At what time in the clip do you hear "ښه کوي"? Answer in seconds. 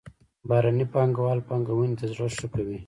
2.37-2.77